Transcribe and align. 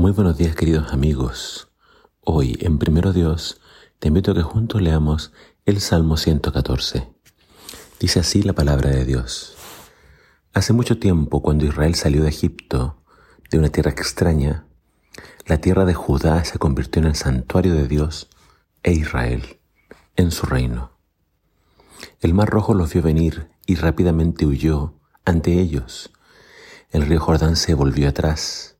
Muy 0.00 0.12
buenos 0.12 0.38
días 0.38 0.56
queridos 0.56 0.94
amigos. 0.94 1.68
Hoy 2.22 2.56
en 2.62 2.78
Primero 2.78 3.12
Dios 3.12 3.60
te 3.98 4.08
invito 4.08 4.30
a 4.30 4.34
que 4.34 4.40
juntos 4.40 4.80
leamos 4.80 5.30
el 5.66 5.78
Salmo 5.82 6.16
114. 6.16 7.12
Dice 8.00 8.20
así 8.20 8.42
la 8.42 8.54
palabra 8.54 8.88
de 8.88 9.04
Dios. 9.04 9.56
Hace 10.54 10.72
mucho 10.72 10.98
tiempo, 10.98 11.42
cuando 11.42 11.66
Israel 11.66 11.96
salió 11.96 12.22
de 12.22 12.30
Egipto, 12.30 13.02
de 13.50 13.58
una 13.58 13.68
tierra 13.68 13.90
extraña, 13.90 14.64
la 15.44 15.58
tierra 15.58 15.84
de 15.84 15.92
Judá 15.92 16.44
se 16.44 16.58
convirtió 16.58 17.02
en 17.02 17.08
el 17.08 17.14
santuario 17.14 17.74
de 17.74 17.86
Dios 17.86 18.30
e 18.82 18.92
Israel, 18.92 19.60
en 20.16 20.30
su 20.30 20.46
reino. 20.46 20.92
El 22.22 22.32
mar 22.32 22.48
rojo 22.48 22.72
los 22.72 22.90
vio 22.90 23.02
venir 23.02 23.50
y 23.66 23.74
rápidamente 23.74 24.46
huyó 24.46 24.94
ante 25.26 25.60
ellos. 25.60 26.10
El 26.90 27.02
río 27.02 27.20
Jordán 27.20 27.56
se 27.56 27.74
volvió 27.74 28.08
atrás 28.08 28.79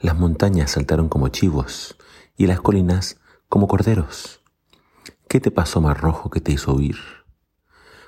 las 0.00 0.16
montañas 0.16 0.70
saltaron 0.70 1.08
como 1.08 1.28
chivos 1.28 1.96
y 2.36 2.46
las 2.46 2.60
colinas 2.60 3.18
como 3.48 3.66
corderos. 3.66 4.42
¿Qué 5.28 5.40
te 5.40 5.50
pasó 5.50 5.80
mar 5.80 6.00
rojo 6.00 6.30
que 6.30 6.40
te 6.40 6.52
hizo 6.52 6.72
huir? 6.72 6.98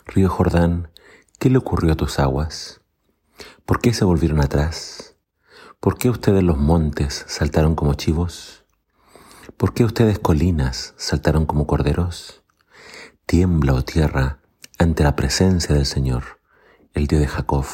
Río 0.06 0.28
Jordán, 0.28 0.92
¿qué 1.40 1.50
le 1.50 1.58
ocurrió 1.58 1.92
a 1.92 1.96
tus 1.96 2.20
aguas? 2.20 2.80
¿Por 3.66 3.80
qué 3.80 3.92
se 3.92 4.04
volvieron 4.04 4.40
atrás? 4.40 5.16
¿Por 5.80 5.98
qué 5.98 6.10
ustedes 6.10 6.44
los 6.44 6.58
montes 6.58 7.24
saltaron 7.26 7.74
como 7.74 7.94
chivos? 7.94 8.64
¿Por 9.56 9.74
qué 9.74 9.84
ustedes 9.84 10.20
colinas 10.20 10.94
saltaron 10.96 11.44
como 11.44 11.66
corderos? 11.66 12.44
Tiembla, 13.26 13.74
oh 13.74 13.82
tierra, 13.82 14.38
ante 14.78 15.02
la 15.02 15.16
presencia 15.16 15.74
del 15.74 15.86
Señor, 15.86 16.40
el 16.94 17.08
Dios 17.08 17.20
de 17.20 17.26
Jacob, 17.26 17.66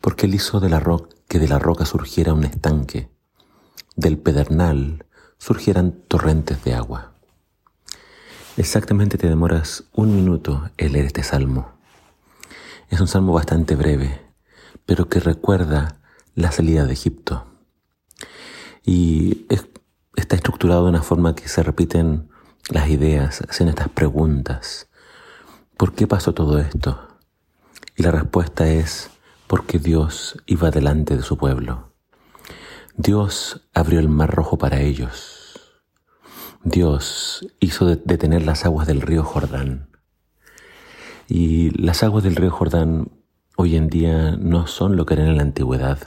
porque 0.00 0.26
él 0.26 0.36
hizo 0.36 0.60
de 0.60 0.68
la 0.68 0.78
roca 0.78 1.17
que 1.28 1.38
de 1.38 1.46
la 1.46 1.58
roca 1.58 1.84
surgiera 1.84 2.32
un 2.32 2.44
estanque, 2.44 3.10
del 3.96 4.18
pedernal 4.18 5.04
surgieran 5.38 5.92
torrentes 6.08 6.64
de 6.64 6.74
agua. 6.74 7.12
Exactamente 8.56 9.18
te 9.18 9.28
demoras 9.28 9.84
un 9.92 10.16
minuto 10.16 10.70
en 10.78 10.92
leer 10.92 11.06
este 11.06 11.22
salmo. 11.22 11.78
Es 12.88 13.00
un 13.00 13.06
salmo 13.06 13.32
bastante 13.32 13.76
breve, 13.76 14.20
pero 14.86 15.08
que 15.08 15.20
recuerda 15.20 16.00
la 16.34 16.50
salida 16.50 16.86
de 16.86 16.92
Egipto. 16.94 17.46
Y 18.82 19.46
está 20.16 20.34
estructurado 20.34 20.84
de 20.84 20.90
una 20.90 21.02
forma 21.02 21.34
que 21.34 21.46
se 21.46 21.62
repiten 21.62 22.30
las 22.70 22.88
ideas, 22.88 23.42
hacen 23.48 23.68
estas 23.68 23.90
preguntas. 23.90 24.88
¿Por 25.76 25.92
qué 25.92 26.06
pasó 26.06 26.34
todo 26.34 26.58
esto? 26.58 27.06
Y 27.96 28.02
la 28.02 28.10
respuesta 28.10 28.68
es 28.68 29.10
porque 29.48 29.78
Dios 29.78 30.36
iba 30.46 30.70
delante 30.70 31.16
de 31.16 31.22
su 31.22 31.36
pueblo. 31.36 31.94
Dios 32.96 33.68
abrió 33.74 33.98
el 33.98 34.08
mar 34.08 34.30
rojo 34.30 34.58
para 34.58 34.80
ellos. 34.80 35.58
Dios 36.62 37.46
hizo 37.58 37.86
detener 37.86 38.44
las 38.44 38.64
aguas 38.66 38.86
del 38.86 39.00
río 39.00 39.24
Jordán. 39.24 39.88
Y 41.28 41.70
las 41.70 42.02
aguas 42.02 42.24
del 42.24 42.36
río 42.36 42.50
Jordán 42.50 43.10
hoy 43.56 43.76
en 43.76 43.88
día 43.88 44.36
no 44.36 44.66
son 44.66 44.96
lo 44.96 45.06
que 45.06 45.14
eran 45.14 45.28
en 45.28 45.36
la 45.38 45.42
antigüedad. 45.42 45.98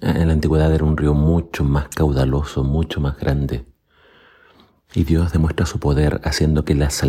En 0.00 0.26
la 0.26 0.34
antigüedad 0.34 0.72
era 0.72 0.84
un 0.84 0.98
río 0.98 1.14
mucho 1.14 1.64
más 1.64 1.88
caudaloso, 1.88 2.62
mucho 2.62 3.00
más 3.00 3.16
grande. 3.16 3.64
Y 4.94 5.04
Dios 5.04 5.32
demuestra 5.32 5.64
su 5.64 5.80
poder 5.80 6.20
haciendo 6.24 6.64
que 6.64 6.74
las, 6.74 7.02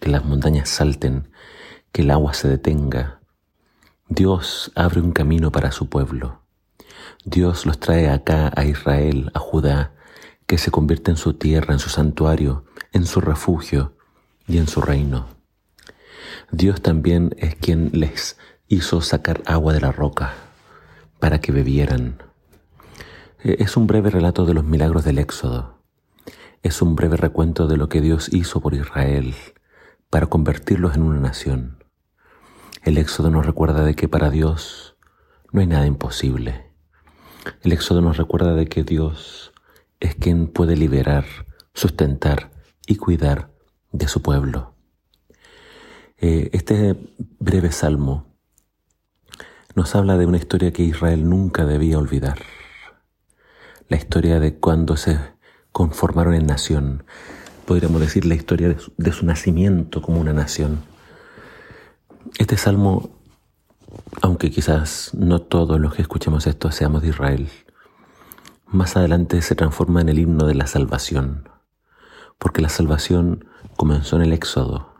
que 0.00 0.08
las 0.08 0.24
montañas 0.24 0.70
salten, 0.70 1.28
que 1.92 2.02
el 2.02 2.10
agua 2.10 2.32
se 2.32 2.48
detenga, 2.48 3.21
Dios 4.14 4.70
abre 4.74 5.00
un 5.00 5.12
camino 5.12 5.50
para 5.50 5.72
su 5.72 5.88
pueblo. 5.88 6.42
Dios 7.24 7.64
los 7.64 7.80
trae 7.80 8.10
acá 8.10 8.52
a 8.54 8.66
Israel, 8.66 9.30
a 9.32 9.38
Judá, 9.38 9.94
que 10.46 10.58
se 10.58 10.70
convierte 10.70 11.10
en 11.10 11.16
su 11.16 11.32
tierra, 11.32 11.72
en 11.72 11.78
su 11.78 11.88
santuario, 11.88 12.66
en 12.92 13.06
su 13.06 13.22
refugio 13.22 13.96
y 14.46 14.58
en 14.58 14.68
su 14.68 14.82
reino. 14.82 15.28
Dios 16.50 16.82
también 16.82 17.34
es 17.38 17.54
quien 17.54 17.88
les 17.94 18.36
hizo 18.68 19.00
sacar 19.00 19.42
agua 19.46 19.72
de 19.72 19.80
la 19.80 19.92
roca 19.92 20.34
para 21.18 21.40
que 21.40 21.50
bebieran. 21.50 22.22
E, 23.42 23.56
es 23.60 23.78
un 23.78 23.86
breve 23.86 24.10
relato 24.10 24.44
de 24.44 24.52
los 24.52 24.64
milagros 24.64 25.04
del 25.04 25.20
Éxodo. 25.20 25.78
Es 26.62 26.82
un 26.82 26.96
breve 26.96 27.16
recuento 27.16 27.66
de 27.66 27.78
lo 27.78 27.88
que 27.88 28.02
Dios 28.02 28.28
hizo 28.30 28.60
por 28.60 28.74
Israel 28.74 29.34
para 30.10 30.26
convertirlos 30.26 30.96
en 30.96 31.02
una 31.02 31.18
nación. 31.18 31.81
El 32.82 32.98
Éxodo 32.98 33.30
nos 33.30 33.46
recuerda 33.46 33.84
de 33.84 33.94
que 33.94 34.08
para 34.08 34.28
Dios 34.28 34.96
no 35.52 35.60
hay 35.60 35.68
nada 35.68 35.86
imposible. 35.86 36.66
El 37.62 37.70
Éxodo 37.70 38.00
nos 38.00 38.16
recuerda 38.16 38.54
de 38.54 38.66
que 38.66 38.82
Dios 38.82 39.52
es 40.00 40.16
quien 40.16 40.48
puede 40.48 40.74
liberar, 40.74 41.24
sustentar 41.74 42.50
y 42.84 42.96
cuidar 42.96 43.52
de 43.92 44.08
su 44.08 44.20
pueblo. 44.20 44.74
Eh, 46.18 46.50
este 46.52 46.96
breve 47.38 47.70
salmo 47.70 48.34
nos 49.76 49.94
habla 49.94 50.18
de 50.18 50.26
una 50.26 50.38
historia 50.38 50.72
que 50.72 50.82
Israel 50.82 51.28
nunca 51.28 51.64
debía 51.64 51.98
olvidar. 51.98 52.38
La 53.88 53.96
historia 53.96 54.40
de 54.40 54.56
cuando 54.56 54.96
se 54.96 55.20
conformaron 55.70 56.34
en 56.34 56.46
nación. 56.46 57.04
Podríamos 57.64 58.00
decir 58.00 58.26
la 58.26 58.34
historia 58.34 58.76
de 58.96 59.12
su 59.12 59.24
nacimiento 59.24 60.02
como 60.02 60.20
una 60.20 60.32
nación 60.32 60.91
este 62.38 62.56
salmo, 62.56 63.10
aunque 64.22 64.50
quizás 64.50 65.10
no 65.14 65.40
todos 65.40 65.78
los 65.78 65.94
que 65.94 66.02
escuchemos 66.02 66.46
esto 66.46 66.70
seamos 66.72 67.02
de 67.02 67.08
Israel, 67.08 67.48
más 68.66 68.96
adelante 68.96 69.42
se 69.42 69.54
transforma 69.54 70.00
en 70.00 70.08
el 70.08 70.18
himno 70.18 70.46
de 70.46 70.54
la 70.54 70.66
salvación, 70.66 71.48
porque 72.38 72.62
la 72.62 72.70
salvación 72.70 73.46
comenzó 73.76 74.16
en 74.16 74.22
el 74.22 74.32
Éxodo. 74.32 74.94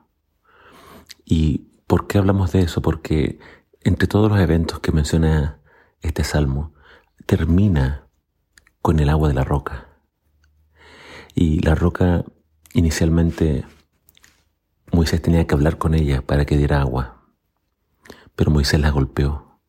¿Y 1.25 1.71
por 1.87 2.07
qué 2.07 2.19
hablamos 2.19 2.53
de 2.53 2.63
eso? 2.63 2.83
Porque 2.83 3.39
entre 3.81 4.09
todos 4.09 4.31
los 4.31 4.39
eventos 4.39 4.81
que 4.81 4.93
menciona 4.93 5.59
este 6.03 6.25
salmo, 6.25 6.75
termina 7.25 8.07
con 8.83 9.01
el 9.01 9.09
agua 9.09 9.29
de 9.29 9.35
la 9.35 9.45
roca. 9.45 9.89
Y 11.35 11.61
la 11.61 11.75
roca 11.75 12.25
inicialmente 12.75 13.65
Moisés 14.93 15.23
tenía 15.23 15.47
que 15.47 15.55
hablar 15.55 15.79
con 15.79 15.95
ella 15.95 16.21
para 16.21 16.45
que 16.45 16.59
diera 16.59 16.83
agua 16.83 17.22
pero 18.43 18.51
Moisés 18.51 18.81
la 18.81 18.91
golpeó. 18.91 19.61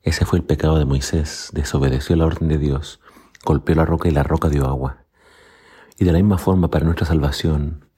Ese 0.00 0.24
fue 0.24 0.40
el 0.40 0.44
pecado 0.44 0.76
de 0.76 0.84
Moisés, 0.84 1.50
desobedeció 1.52 2.16
la 2.16 2.26
orden 2.26 2.48
de 2.48 2.58
Dios, 2.58 2.98
golpeó 3.44 3.76
la 3.76 3.84
roca 3.84 4.08
y 4.08 4.10
la 4.10 4.24
roca 4.24 4.48
dio 4.48 4.66
agua. 4.66 5.04
Y 6.00 6.04
de 6.04 6.10
la 6.10 6.18
misma 6.18 6.38
forma 6.38 6.68
para 6.68 6.84
nuestra 6.84 7.06
salvación, 7.06 7.88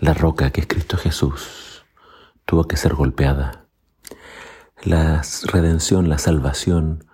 la 0.00 0.14
roca 0.14 0.52
que 0.52 0.62
es 0.62 0.66
Cristo 0.66 0.96
Jesús 0.96 1.84
tuvo 2.46 2.64
que 2.64 2.78
ser 2.78 2.94
golpeada. 2.94 3.66
La 4.84 5.20
redención, 5.44 6.08
la 6.08 6.16
salvación, 6.16 7.04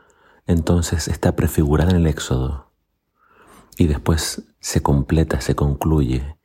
entonces 0.46 1.08
está 1.08 1.34
prefigurada 1.34 1.90
en 1.90 1.96
el 1.96 2.06
Éxodo 2.06 2.70
y 3.76 3.88
después 3.88 4.44
se 4.60 4.80
completa, 4.80 5.40
se 5.40 5.56
concluye 5.56 6.36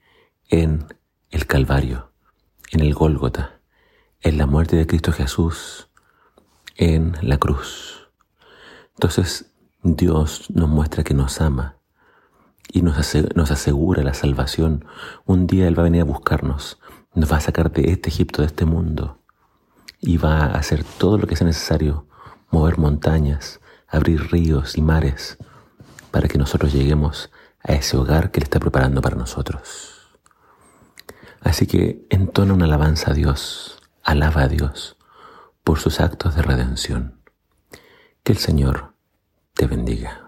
en 0.49 0.87
el 1.29 1.45
Calvario, 1.45 2.13
en 2.71 2.79
el 2.79 2.95
Gólgota 2.95 3.62
en 4.23 4.37
la 4.37 4.47
muerte 4.47 4.77
de 4.77 4.87
Cristo 4.87 5.11
Jesús 5.11 5.89
en 6.75 7.17
la 7.21 7.37
cruz. 7.37 8.07
Entonces 8.95 9.51
Dios 9.83 10.49
nos 10.49 10.69
muestra 10.69 11.03
que 11.03 11.13
nos 11.13 11.41
ama 11.41 11.77
y 12.71 12.81
nos, 12.81 12.97
asegura 13.51 14.01
la 14.01 14.13
salvación. 14.13 14.85
Un 15.25 15.45
día 15.45 15.67
Él 15.67 15.77
va 15.77 15.83
a 15.83 15.85
venir 15.85 16.01
a 16.01 16.05
buscarnos, 16.05 16.79
nos 17.13 17.31
va 17.31 17.37
a 17.37 17.41
sacar 17.41 17.71
de 17.71 17.91
este 17.91 18.09
Egipto, 18.09 18.41
de 18.41 18.47
este 18.47 18.65
mundo, 18.65 19.19
y 19.99 20.17
va 20.17 20.45
a 20.45 20.57
hacer 20.57 20.83
todo 20.83 21.17
lo 21.17 21.27
que 21.27 21.35
sea 21.35 21.45
necesario, 21.45 22.07
mover 22.49 22.77
montañas, 22.77 23.59
abrir 23.87 24.31
ríos 24.31 24.77
y 24.77 24.81
mares, 24.81 25.37
para 26.11 26.27
que 26.27 26.37
nosotros 26.37 26.73
lleguemos 26.73 27.29
a 27.61 27.73
ese 27.73 27.97
hogar 27.97 28.31
que 28.31 28.39
Él 28.39 28.43
está 28.43 28.59
preparando 28.59 29.01
para 29.01 29.17
nosotros. 29.17 30.17
Así 31.41 31.67
que 31.67 32.07
entona 32.09 32.53
una 32.53 32.65
alabanza 32.65 33.11
a 33.11 33.13
Dios, 33.13 33.72
Alaba 34.03 34.43
a 34.43 34.47
Dios 34.49 34.97
por 35.63 35.79
sus 35.79 36.01
actos 36.01 36.35
de 36.35 36.41
redención. 36.41 37.21
Que 38.23 38.33
el 38.33 38.37
Señor 38.37 38.95
te 39.53 39.65
bendiga. 39.65 40.22